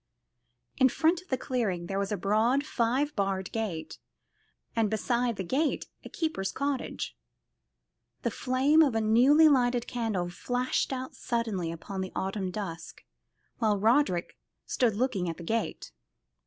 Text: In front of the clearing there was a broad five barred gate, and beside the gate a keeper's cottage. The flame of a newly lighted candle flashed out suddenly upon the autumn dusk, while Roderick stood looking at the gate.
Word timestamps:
In 0.79 0.89
front 0.89 1.21
of 1.21 1.27
the 1.27 1.37
clearing 1.37 1.85
there 1.85 1.99
was 1.99 2.11
a 2.11 2.17
broad 2.17 2.65
five 2.65 3.15
barred 3.15 3.51
gate, 3.51 3.99
and 4.75 4.89
beside 4.89 5.35
the 5.35 5.43
gate 5.43 5.85
a 6.03 6.09
keeper's 6.09 6.51
cottage. 6.51 7.15
The 8.23 8.31
flame 8.31 8.81
of 8.81 8.95
a 8.95 8.99
newly 9.01 9.47
lighted 9.47 9.85
candle 9.85 10.27
flashed 10.29 10.91
out 10.91 11.13
suddenly 11.13 11.71
upon 11.71 12.01
the 12.01 12.11
autumn 12.15 12.49
dusk, 12.49 13.03
while 13.59 13.77
Roderick 13.77 14.39
stood 14.65 14.95
looking 14.95 15.29
at 15.29 15.37
the 15.37 15.43
gate. 15.43 15.91